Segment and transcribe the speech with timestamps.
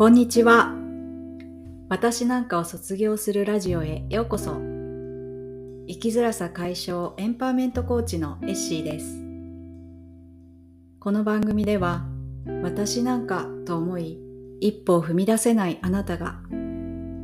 [0.00, 0.74] こんにちは。
[1.90, 4.52] 私なんかを卒業するラジオへようこそ。
[4.54, 9.22] 生きづらさ解消エンパワーメントコーチのエッシーです。
[11.00, 12.06] この番組では、
[12.62, 14.18] 私なんかと思い、
[14.60, 16.40] 一歩を踏み出せないあなたが、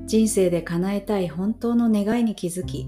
[0.05, 2.87] 人生で叶えたい本当の願いに気づき、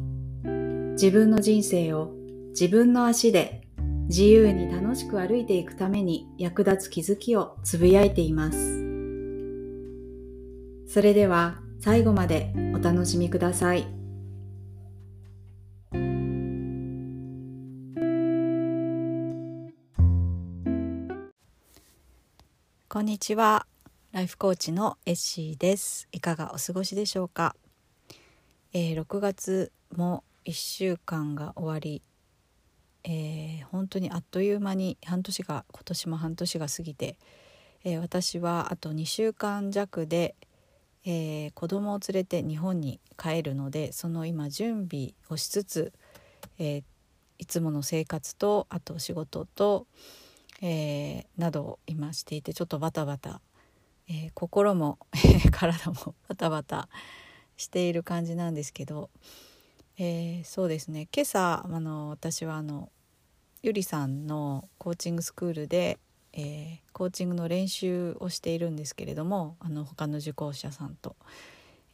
[1.01, 2.13] 自分の人生を
[2.51, 3.63] 自分の足で
[4.09, 8.78] 自由に楽しく歩いていくために役立つ気づきをつぶやいています。
[10.91, 13.87] それでは最後までお楽しみください。
[22.89, 23.67] こんにちは。
[24.13, 26.09] ライフコーチのエッシーです。
[26.11, 27.55] いかがお過ごしでしょうか？
[28.73, 32.01] えー、6月も1週間が終わり、
[33.05, 37.19] えー、本当にあっという間に半年が今年も半年が過ぎて、
[37.85, 40.35] えー、私はあと2週間弱で
[41.11, 45.95] えー、子供を連れて日本に帰るのでその今準備をしつつ、
[46.59, 46.83] えー、
[47.39, 49.87] いつもの生活とあと仕事と、
[50.61, 53.41] えー、などを今していてちょっとバタバタ、
[54.07, 54.99] え、心も
[55.51, 56.91] 体もバタバタ
[57.57, 59.09] している感じなんですけど、
[59.97, 61.09] え、そうですね。
[61.11, 62.93] 今朝あの私はあの
[63.63, 65.99] ゆりさんのコーチングスクールで
[66.33, 71.17] えー、コーチングの練習をしているんですけれどもあの他の受講者さんと、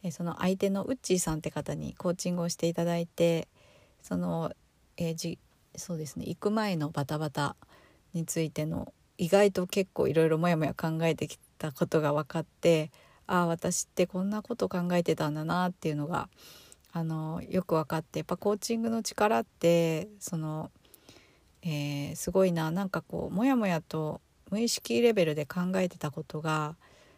[0.03, 3.47] えー、その相手のウッチーさんって方にコーチングをしていただいて
[4.01, 4.51] その、
[4.97, 5.39] えー、じ
[5.75, 7.55] そうですね行く前のバタバタ
[8.13, 12.91] についての意外と結構いろいろモヤモヤ考えてきたことが分かって
[13.27, 16.29] ああ私ってこんなこと考えてたんだなっていうのが
[16.91, 20.71] あのよく分かってやっぱコーチングの力ってその、
[21.61, 24.21] えー、すごいななんかこうモヤモヤと
[24.55, 26.77] 無意識レベルで考えてたことが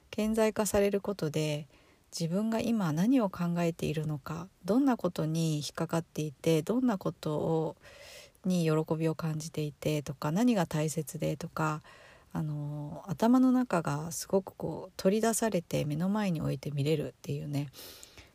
[0.10, 1.68] 顕在化されることで
[2.12, 7.76] 自分が今何を考えているのかどんなことに引っかかっていてどんなことを
[8.44, 11.84] に喜びを感じていてとか何が大切でとか
[12.34, 17.68] あの頭の中がすごくこう取り出されて目の前に置いて見れるっていうね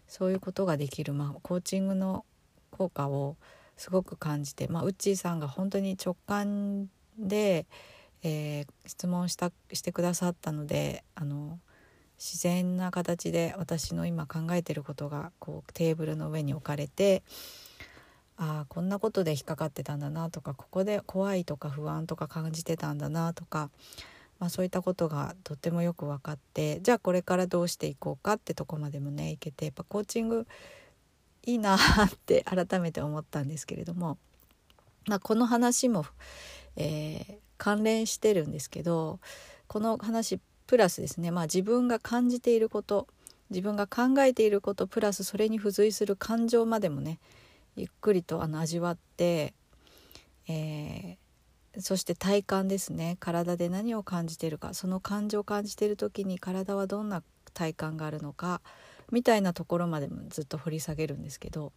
[0.07, 2.25] そういうことができる、まあ、コーチングの
[2.71, 3.35] 効果を
[3.77, 7.67] すごく感じて、まあ、ウッチーさんが本当に直感で
[8.23, 11.59] えー、質問したしてくださったのであの
[12.19, 17.23] 自然な形で私の今考えてることがこうテーブルの上に置かれて
[18.37, 23.71] ああこんなことで引っかかってたんだなとかここで怖いとか不安とか感じてたんだなとか、
[24.39, 30.47] まあ、そういったことがとってもよく分かってじゃあこれからどうしていこうかってとこまでもねいけてやっぱコーチング
[31.45, 31.79] いいなっ
[32.25, 34.19] て 改めて思ったんですけれども、
[35.07, 36.07] まあ、この話も、
[36.77, 39.21] えー、関連してるんですけど
[39.69, 43.07] この話プラスですね、まあ、自分が感じていること
[43.51, 47.21] 自分が考えていることプラスそれに付随する感情までもね
[47.77, 49.55] ゆっくりとあの味わって、
[50.49, 57.23] えー、そして体感ですね体で何を感じているかその感情を感じている時に体はどんな
[57.55, 58.61] 体感があるのか
[59.13, 61.73] みたいなところまでもずっと掘り下げるんですけど、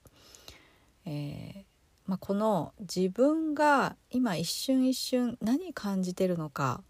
[1.06, 1.75] えー
[2.08, 6.84] まあ、この自分が今一瞬一瞬何感じてるのか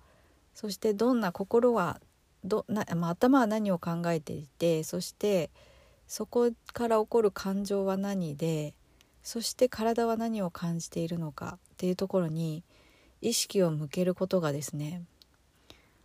[0.54, 2.02] そしてどんな心は
[2.44, 5.50] どな、まあ、頭は何を考えていてそして
[6.08, 8.74] そこから起こる感情は何で
[9.24, 12.64] そして体は何を感じているのかっていうところに
[13.22, 15.02] 意識を向けることがですね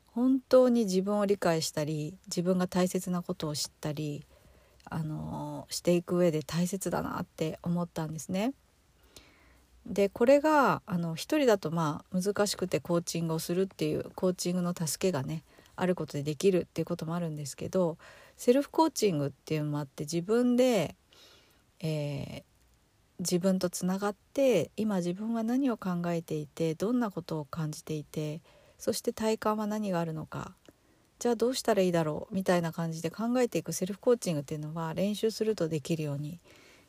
[0.06, 4.24] 本当に自分を理解したり自分が大切なことを知ったり
[4.84, 8.54] あのしていく上で大切だなって思ったんですね。
[9.86, 15.42] でこれがあの一人だとまあ難しくてコーチングをするっていうコーチングの助けがね
[15.76, 17.96] あることでできるっていうこともあるんですけど
[18.36, 20.94] セルフコーチングっていうのもあって自分で、
[21.80, 22.42] えー、
[23.18, 28.40] 自分とつながって今自分は何を考えていてどんなことを感じていて
[28.78, 30.54] そして体感は何があるのか
[31.18, 36.38] じゃあどうしたらいいだろうみたいな感じで考えていくセルフコーチングっていうのは練習するとできるように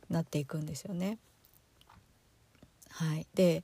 [0.10, 1.18] なっていくんですよね。
[2.92, 3.64] はい、で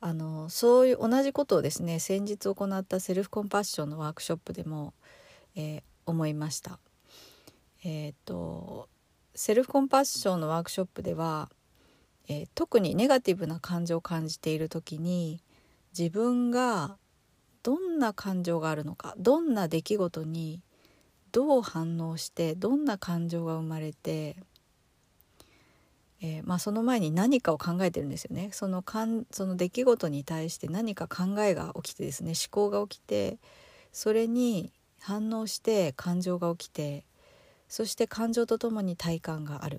[0.00, 4.94] あのそういう同じことをですね先日行ったセルフコンパッションのワークショップでも、
[5.54, 6.78] えー、思いました。
[7.84, 8.88] えーと、
[9.34, 11.50] セルフコンパッションのワークショップでは、
[12.28, 15.42] えー、特にネガティブな感情を感じている時に
[15.96, 16.98] 自分が
[17.62, 20.62] どんな感情があるのかどんな出来事に
[21.32, 24.36] どう反応してどんな感情が生まれて
[26.22, 33.38] えー、まあ、その前に何かを考えてるんですよねそのかんその出来事に対して何か考えが起きてですね思考が起きて
[33.92, 34.70] それに
[35.00, 37.04] 反応して感情が起きて
[37.68, 39.78] そして感情とともに体感があるっ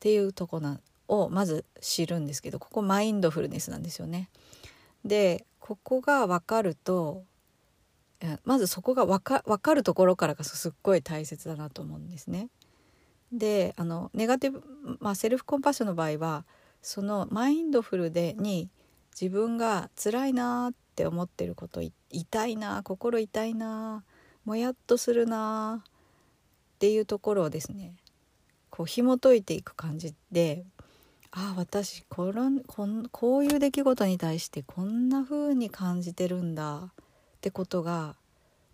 [0.00, 4.30] ていうとこなをまず知るんですけどここマインドフルネスなんですよね。
[5.04, 7.24] でここが分かると
[8.44, 12.48] まずそこが分か分かるところからがすっごい大切だなと思うんですね。
[13.32, 14.62] であのネガティブ、
[15.00, 16.44] まあ、セルフコンパッションの場合は
[16.82, 18.68] そのマインドフルでに
[19.18, 21.80] 自分が辛いなって思ってること
[22.10, 24.04] 痛いな心痛いな
[24.44, 27.96] もやっとするなっていうところをですね
[28.70, 30.64] こう紐解いていく感じで
[31.30, 36.90] ああ私このこんこういう出来事に対してこんな風に感じてるんだっ
[37.40, 38.16] てことが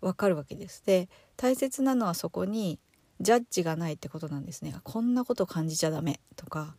[0.01, 0.85] わかるわけです。
[0.85, 2.79] で大切なのはそこに
[3.21, 4.75] ジャッジがないってことなんですね。
[4.83, 6.75] こんなこと感じちゃダメとか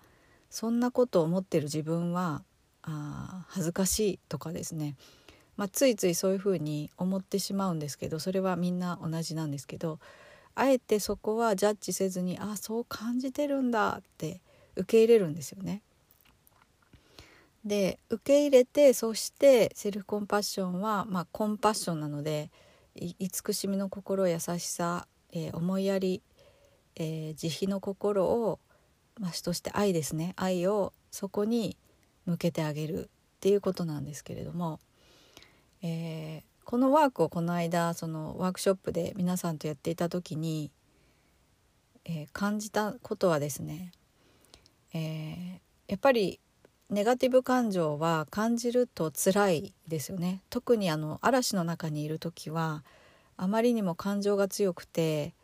[0.50, 2.42] そんなことを思ってる自分は
[2.82, 4.96] あ恥ずかしいとかですね、
[5.56, 9.98] まあ、ついついそういうふうに思ってしまうんですけどそれはみんな同じなんですけど
[10.54, 14.40] あえてそこはジャッジせずにあそう感じてるんだって
[14.76, 15.82] 受け入れるんですよね。
[17.64, 22.50] で受け入れてそしてセルフコンパッションは、まあ、コンパッションなので
[22.96, 26.22] 慈しみの心優しさ、えー、思いやり、
[26.96, 28.58] えー、慈悲の心を、
[29.18, 30.34] まあ、として愛ですね。
[30.36, 31.76] 愛をそこに
[32.26, 33.08] 向けてあげるっ
[33.40, 34.80] ていうことなんですけれども、
[35.82, 40.70] えー、このワークをこの間そのワークショップで皆さんとやっていた時に、
[42.04, 43.92] え感じたことはですね
[44.94, 46.40] えー、やっぱり
[46.90, 50.42] ネガティブ感情は感じると辛いですよね。
[50.50, 52.84] 特にあの嵐の中にいる時は
[53.38, 55.34] あまりにも感情が強くて、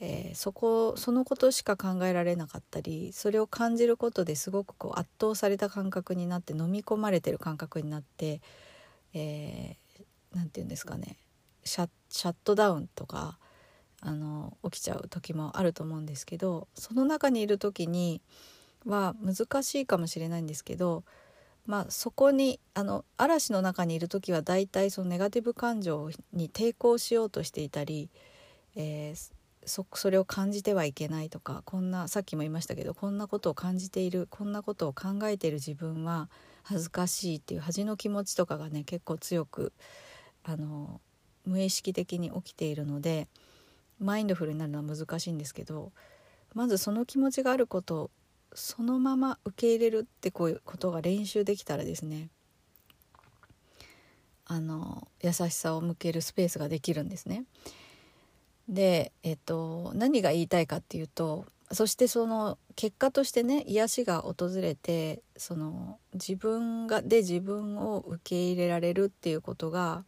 [0.00, 8.42] えー、そこそのことしか考えられなかったりそれを感じることですごくこう圧倒された感覚になって飲み込まれてる感覚になって
[9.14, 11.16] 何、えー、て言うんですかね。
[11.64, 13.38] シャットダウンとか
[14.00, 18.20] あの起きちゃう時もあると思うんですけどその中にいる時に
[18.84, 21.02] は難しいかもしれないんですけど、
[21.66, 28.10] まあ、そこにあの嵐の中にいる時は大体そのネガティブ感情に抵抗しようとしていたり、
[28.76, 29.35] えー、
[29.66, 36.30] そそれを感じてはいけないとかこんなさっきも言いましたけどこんなことを感じているこんなことを考えている自分は
[36.62, 39.72] 恥ずかしいっていう恥の気持ちとかがね結構強く
[40.44, 41.00] あの
[41.44, 43.28] 無意識的に起きているので
[43.98, 45.92] マインドフルになるのは難しいんですけど
[46.54, 48.10] まずその気持ちがあること
[48.54, 52.28] そのまま受け入れるってこういうことが練習できたらですね
[54.46, 57.44] あの優しさを向けるスペースができるんですね。
[58.68, 70.04] で、えっと、何が言いたいかっていうとそしてその結果としてね癒しが訪れてその自分がで自分を受け入れられるっていうことが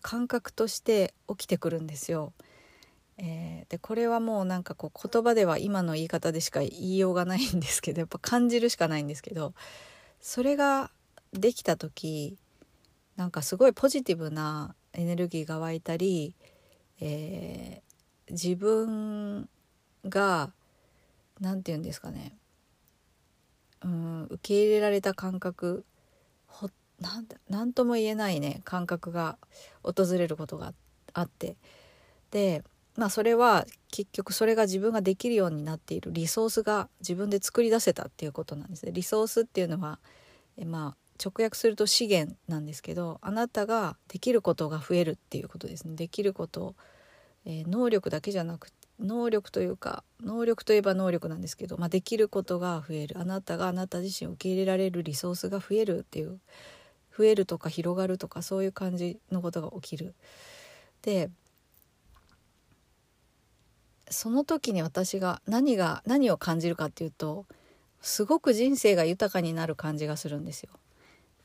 [0.00, 2.32] 感覚として起きてくるんですよ。
[3.18, 9.52] えー、でこれはもうなんかこう言葉では今の言い方でしか言いようがないんですけどやっぱ感じるしかないんですけど
[10.20, 10.90] それが
[11.32, 12.36] できた時
[13.16, 16.34] なんかすごいポジティブなエネルギーが湧いたり、
[17.00, 17.91] えー、
[18.30, 19.48] 自分
[20.06, 20.52] が
[21.40, 22.36] 何て言うんですかね。
[23.84, 25.84] うん受け入れられた感覚。
[26.46, 26.68] ほ
[27.00, 28.60] なんなんとも言えないね。
[28.64, 29.38] 感覚が
[29.82, 30.72] 訪れることが
[31.14, 31.56] あって。
[32.30, 32.62] で
[32.96, 36.12] まあそれは結局それが自分ができるようになっている。
[36.12, 38.92] リソースが自分で作り出せたっていうことなんですね。
[38.92, 39.98] リソースっていうのは
[40.56, 45.94] えまあ直訳すると資源なんですけどあなたができることが増えるっていうことですね。
[45.94, 46.74] できること、
[47.44, 48.68] えー、能力だけじゃなく
[49.00, 56.38] 能力というか能力といえば能力なんですけど、まあ、できることが増えるあなたがあなた自身を受け入れられるリソースが増えるっていう
[57.16, 60.14] 増えるとか広がるとかそういう感じのことが起きる。
[61.02, 61.30] で
[64.08, 67.46] その時に私が何が何を感じるかっていうと
[68.02, 70.70] すごく人生が豊かになる感じがするんですよ。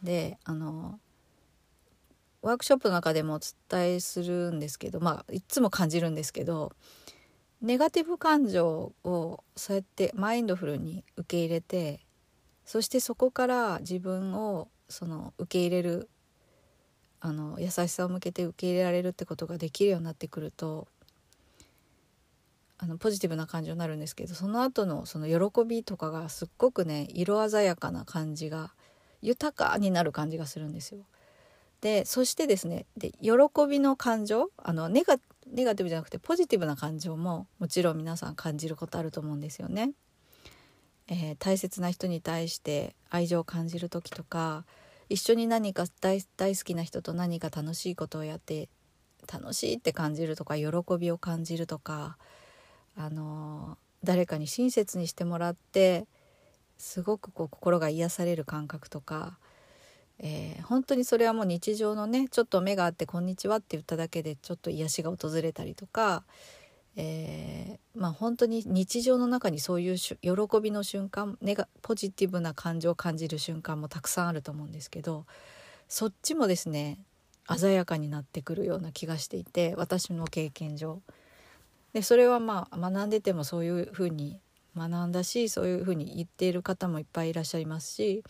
[0.03, 0.99] であの
[2.47, 6.71] ワークショップの中でもお伝えするんですけどまあいつも感じるんですけど
[7.61, 11.99] ネガティブ感情をそうやってマインドフルに受け入れて
[12.63, 16.09] そしてそこから自分をその受け入れる
[17.19, 20.87] あの優しさを向けて受け入れられるってことができるようになってくると
[22.77, 28.71] あのポジティブな感情になるんですけどその後のその喜びとかがすっごくね色鮮やかな感じが
[29.21, 31.01] 豊かになる感じがするんですよ。
[31.81, 33.31] でそしてですねで喜
[33.69, 35.17] びの感情あのネガ
[35.51, 39.91] ネガティブじゃなくてポジティブな感情ももちろん皆さん感じることあると思うんですよね。
[41.09, 44.65] えー、大切な人に対して愛情を感じる時とか
[45.07, 48.67] 一緒に何か大好きな人と何か楽しいことをやって
[49.31, 50.67] 楽しいって感じるとか喜
[50.99, 52.17] びを感じるとか
[52.97, 56.07] あの誰かに親切にしてもらって
[56.77, 59.37] すごくこう心が癒される感覚とか、
[60.19, 66.23] えー、本当にそれはもう日常のねちょっと目があって「こんにちは」って言っただけでちょっと癒しが訪れたりとか、
[66.95, 70.19] えー、まあ本当に日常の中にそういう喜
[70.61, 75.25] びの瞬間ネガポジティブな感情を感じる瞬間もたくさんあると思うんですけど
[75.87, 76.99] そっちもですね
[77.55, 81.01] 鮮やかになってくるような気がしていて私の経験上。
[81.93, 84.39] でそれはまあ学んでてもそういうふうに
[84.75, 88.23] 学んだしそういうふうに言っている方もいっぱいいらっしゃいますし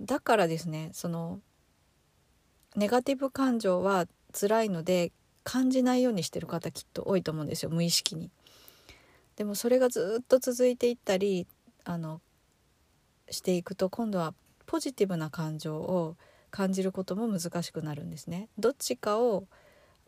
[0.00, 1.40] だからですねその
[2.76, 4.06] ネガティブ感情は
[4.38, 5.12] 辛いので
[5.44, 8.30] 感じないようにしてる方きっと多いと思うんですよ無意識に。
[9.36, 11.46] でもそれがずっと続いていったり
[11.84, 12.20] あの
[13.30, 14.34] していくと今度は
[14.66, 16.16] ポジティブな感情を
[16.50, 18.48] 感じることも難しくなるんですね。
[18.58, 19.46] どっちかを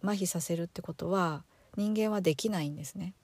[0.02, 1.45] 麻痺させるってことは
[1.76, 3.14] 人間はできないんですね。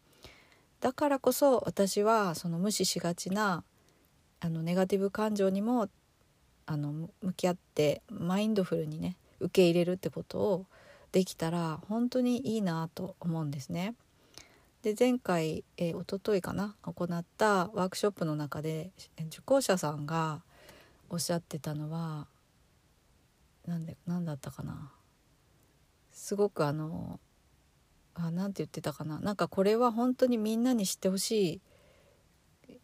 [0.80, 3.64] だからこそ私はその無視しがちな
[4.40, 5.88] あのネガティブ感情にも
[6.66, 10.66] あの向き合ってマインドフルにね受け入れるってことを
[11.12, 13.94] できたら本当にいいなと思うんですね。
[14.82, 18.90] で前回、えー、一昨日かな行ったワークショップの中で
[19.28, 20.42] 受講者さんが
[21.08, 22.26] おっしゃってたのは
[23.66, 24.92] 何で何だったかな
[26.12, 27.18] すごくあの
[28.14, 31.60] あなて言ってたかななんかこれは本当にみんなに知ってほしい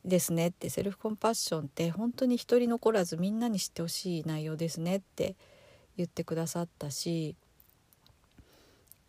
[0.05, 5.37] ですねってセルフコンパッションって本当に一人残らずみんなに知ってほしい内容ですねって
[5.97, 7.37] 言ってくださったし、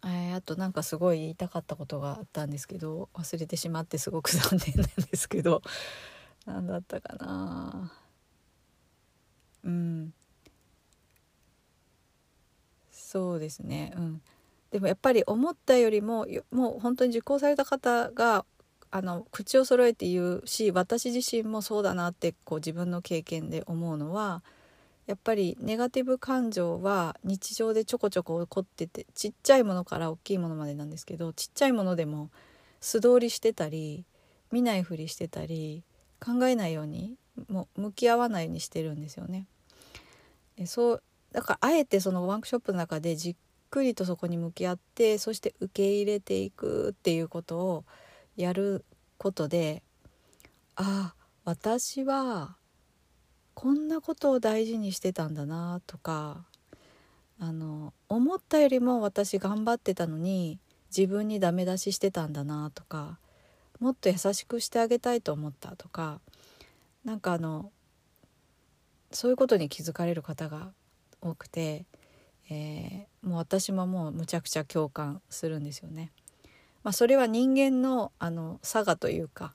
[0.03, 5.61] えー、あとなんかすごい言いたかったことがあったんですけど忘れてしまってすごく残念なんですけど
[6.45, 7.93] 何だったかな。
[9.63, 10.13] うん。
[12.89, 13.93] そうですね。
[13.95, 14.21] うん。
[14.71, 18.45] でもやっぱり思ったよりももう本当に受講された方が
[18.91, 24.43] あの口を揃えて言うし私自身もそうだなってこう自分の経験で思うのは
[25.07, 32.29] やっぱりネガティブ感情は日常でちょこちょこ起こっててちっちゃいものから大きいものまでなんですけどちっちゃいものでも
[32.81, 34.03] 素通りしてたり
[34.51, 35.83] 見ないふりしてたり
[36.19, 37.15] 考えないように
[37.49, 39.47] もう向き合わないようにしてるんですよね。
[40.65, 43.35] そうだからあえてそのワークショップの中でじっ
[43.69, 47.83] くりとそこに向き合ってそして受け入れていくっていうことを
[48.35, 48.85] やる
[49.17, 49.83] ことで
[50.75, 52.55] ああ私は
[53.53, 56.45] こんなことを大事にしてたんだなとか
[57.39, 60.59] あの思ったよりも私頑張ってたのに
[60.95, 63.17] 自分にダメ出ししてたんだなとか
[63.79, 66.19] もっと優しくしてあげたいと思ったとか
[67.03, 67.71] なんかあの
[69.11, 70.71] そういうことに気づかれる方が
[71.21, 71.85] 多くて
[72.53, 76.11] えー、もう私ももうむちゃくちゃ共感するんですよね。
[76.83, 79.53] まあ、それは人間のあの差がというか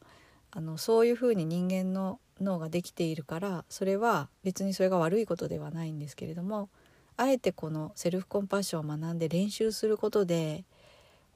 [0.51, 6.69] あのそういうふうに人間の脳ができているからそれは別にそれが悪いことではないんですけれども
[7.17, 10.65] あえてこのセルフコンパッションを学んで練習することで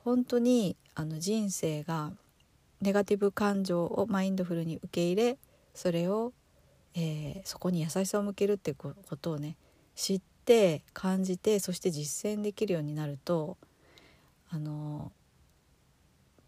[0.04, 2.12] 本当にあの人生が
[2.80, 5.38] ネガティブ感情をマインドフルに受け入れ
[5.74, 6.32] それを、
[6.94, 9.56] えー、そこに優しさを向けるっていうことをね
[9.94, 13.56] 知って感じてそして実践できるようになると
[14.50, 15.12] あの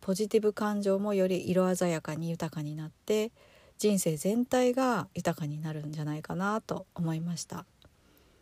[0.03, 3.31] ポジティブ感情もより色鮮やかに豊かになって
[3.79, 7.65] 人生全体が豊かになるんじゃないかなと思いました。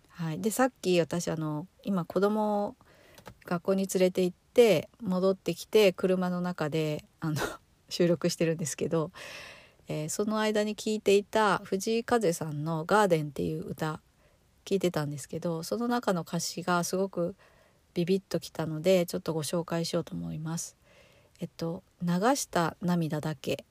[0.09, 2.77] はい、でさっき私あの今子供を
[3.45, 7.37] 学校に連れて行って戻ってきて車の中であの
[7.91, 9.13] 収録してるんですけど、
[9.89, 14.01] えー、その間に聴いていた藤井風さんの「ガーデン」っていう歌
[14.65, 17.35] 聞いてたんですけどその中の歌詞がすごく
[17.93, 20.80] ビビッときたのでちょっとご紹介しようと思います。
[21.41, 23.65] えっと「流した涙だけ」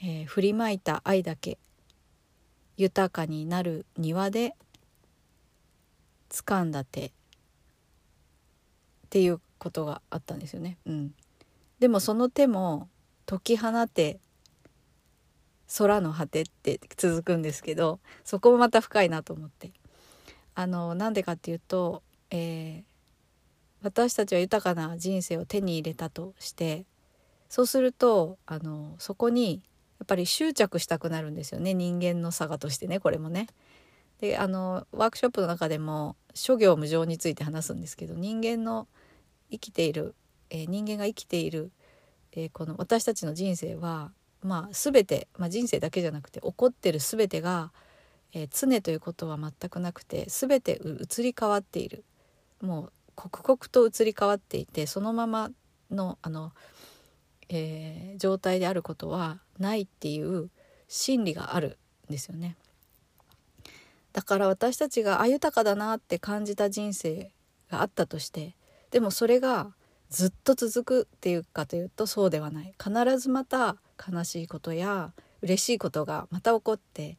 [0.00, 1.58] えー、振りまいた愛だけ」
[2.76, 4.56] 「豊かになる庭で
[6.30, 7.12] 掴んだ手」っ
[9.10, 10.78] ていうことがあったんですよね。
[10.86, 11.14] うん、
[11.78, 12.88] でもその手も
[13.26, 14.18] 解き放て
[15.78, 19.72] 空の果てって続くんですけどそこもまた深いなと思って。
[20.54, 22.91] あのなんでかっていうと、えー、
[23.82, 26.84] 私たちは豊かな人生を手に入れたとして
[27.48, 29.62] そうするとあのそこに
[29.98, 33.46] やっぱり執着したくなるんですよね人間の差がとしてねこれもね。
[34.20, 38.86] であのワークショップの中でも諸行無常について話すんですけど人間の
[39.50, 40.14] 生きている、
[40.50, 41.72] えー、人間が生きている、
[42.32, 44.12] えー、この私たちの人生は
[44.42, 47.70] まあ、全て、まあ、人生だけじゃなくて起こってる全てが、
[48.32, 52.04] えー、常ということは全くなくて全て移り変わっている
[52.60, 52.92] もう
[53.30, 55.50] 刻々と移り変わっていてそのまま
[55.90, 56.52] のあの、
[57.48, 60.50] えー、状態であることはないっていう
[60.88, 62.56] 心理があるんですよね。
[64.12, 67.32] だから私たちがあ豊かだなって感じた人生
[67.70, 68.54] があったとして
[68.90, 69.72] でもそれが
[70.10, 77.16] ずっと続くっていうかというとそうではない必ずまた悲しいことや嬉しいことがまた起こって、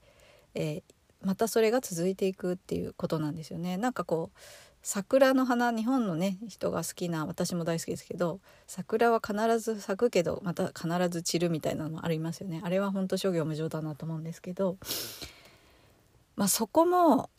[0.53, 0.83] えー、
[1.22, 3.77] またそれが続いていくっていうことなんですよね。
[3.77, 4.38] なんかこう
[4.85, 12.61] 桜の花日本のね人が好きな私も大好きですけど桜は必ず咲くけどまた必ず散るみたいなのもありますよね。
[12.63, 14.77] あれは本当諸行無常だなと思うんですけど、
[16.35, 17.29] まあ、そこも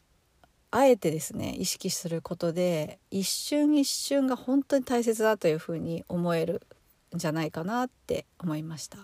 [0.70, 6.62] あえてですね意識することで一瞬一瞬が本当に大切だというふうに思える
[7.14, 8.96] んじゃないかなって思いました。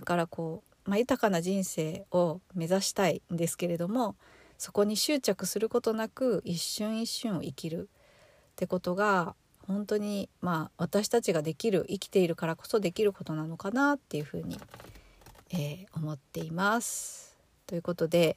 [0.00, 4.16] だからこう、まあ、豊かな人生を目指したいんですけれども
[4.60, 7.88] そこに執着することなく一瞬一瞬を生きる
[8.52, 9.34] ってことが
[9.66, 14.60] 本当にまあ私たちができる生きているからこそできることなのかなっていうふうに、
[15.50, 17.38] えー、思っています。
[17.66, 18.36] ということで、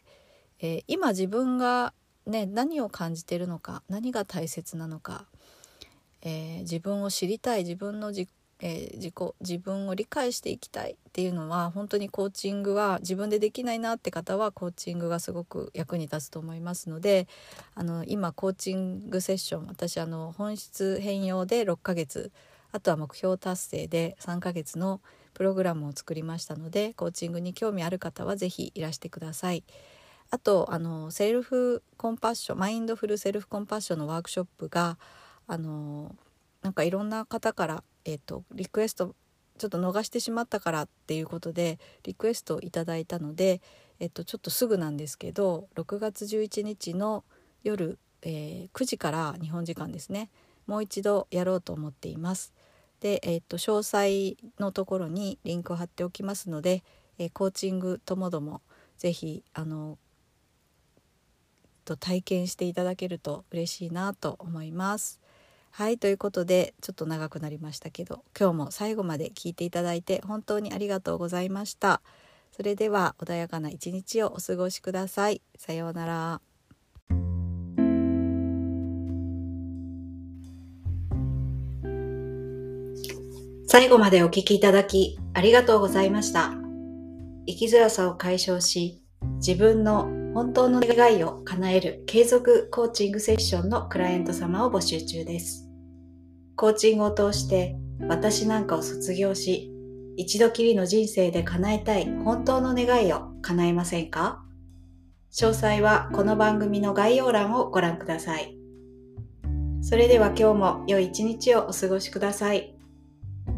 [0.62, 1.92] えー、今自分が
[2.26, 5.26] ね何を感じてるのか何が大切なのか、
[6.22, 8.30] えー、自分を知りたい自分の自
[8.66, 17.28] えー、自己自分を理解していきたいっていうのは本当にコーチングは自分でできないなって方はコーチングがすごく役に立つと思いますので
[17.76, 22.32] あの今コーチングセッション私あの本質変容で6ヶ月
[22.72, 25.02] あとは目標達成で3ヶ月の
[25.34, 29.66] プログラムを作りましたのでコーチングに興味ある方は是非いらしてください。
[30.30, 34.98] あとあのセルフコンパッションマインドフルセルフコンパッションのワークショップが
[35.48, 36.16] あの
[36.62, 39.16] なんかいろんな方からえーと、リクエスト
[39.58, 43.62] ちょっと逃してしまったからっていうことでリクエストをいただいたので、
[44.00, 47.24] えっと、ちょっとすぐなんですけど6月11日の
[47.64, 50.30] 夜、えー、9時から日本時間ですね
[50.66, 52.54] もう一度やろうと思っています。
[53.02, 56.84] で、えっと、詳細のところにリンクを貼っておきますので、
[57.18, 58.62] えー、コーチングともども
[58.98, 59.98] 是非あの
[61.84, 65.20] と体験していただけると嬉しいなと思います。
[65.76, 72.02] はいということでちょっと長くなりましたけど今日も最後まで聞いていただいて本当にありがとうございました。
[72.56, 75.42] それでは穏やかな一日をお過ごしください。
[75.58, 76.42] さようなら。
[83.66, 86.54] 最後までお聞きいただきありがとうございました。
[87.48, 89.02] 生きづらさを解消し
[89.38, 90.04] 自分の
[90.36, 95.63] 本当の願いを叶える継続コーチングセッションのクライアント様を募集中です。
[96.56, 97.76] コーチングを通して
[98.08, 99.72] 私なんかを卒業し、
[100.18, 104.44] 一度きりの人生で叶えたい本当の願いを叶えませんか？
[105.32, 108.56] 詳細はこの番組の概要欄をご覧ください。
[109.82, 112.76] それでは今日も良い一日をお過ごしください。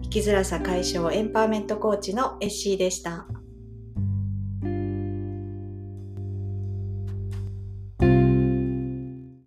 [0.03, 3.27] 生きづらさ解消エンパワーメントコーチのエッシーでした。